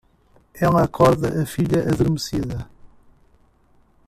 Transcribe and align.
Ela 0.55 0.81
acorda 0.85 1.43
a 1.43 1.45
filha 1.45 1.83
adormecida 1.87 2.67